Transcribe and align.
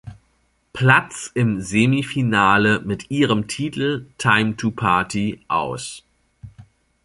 Platz 0.73 1.29
im 1.35 1.61
Semifinale 1.61 2.79
mit 2.79 3.11
ihrem 3.11 3.47
Titel 3.47 4.07
"Time 4.17 4.55
to 4.57 4.71
Party" 4.71 5.45
aus. 5.47 6.01